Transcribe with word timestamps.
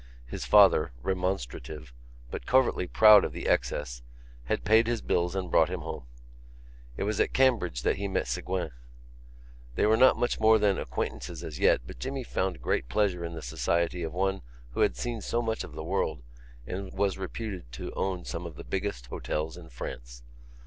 His 0.25 0.47
father, 0.47 0.93
remonstrative, 1.03 1.93
but 2.31 2.47
covertly 2.47 2.87
proud 2.87 3.23
of 3.23 3.33
the 3.33 3.47
excess, 3.47 4.01
had 4.45 4.63
paid 4.65 4.87
his 4.87 4.99
bills 4.99 5.35
and 5.35 5.51
brought 5.51 5.69
him 5.69 5.81
home. 5.81 6.07
It 6.97 7.03
was 7.03 7.19
at 7.19 7.33
Cambridge 7.33 7.83
that 7.83 7.97
he 7.97 8.05
had 8.05 8.11
met 8.11 8.25
Ségouin. 8.25 8.71
They 9.75 9.85
were 9.85 9.97
not 9.97 10.17
much 10.17 10.39
more 10.39 10.57
than 10.57 10.79
acquaintances 10.79 11.43
as 11.43 11.59
yet 11.59 11.81
but 11.85 11.99
Jimmy 11.99 12.23
found 12.23 12.63
great 12.63 12.89
pleasure 12.89 13.23
in 13.23 13.35
the 13.35 13.43
society 13.43 14.01
of 14.01 14.11
one 14.11 14.41
who 14.71 14.79
had 14.79 14.97
seen 14.97 15.21
so 15.21 15.39
much 15.39 15.63
of 15.63 15.73
the 15.73 15.83
world 15.83 16.23
and 16.65 16.91
was 16.91 17.19
reputed 17.19 17.71
to 17.73 17.93
own 17.93 18.25
some 18.25 18.47
of 18.47 18.55
the 18.55 18.63
biggest 18.63 19.05
hotels 19.05 19.55
in 19.55 19.69
France. 19.69 20.23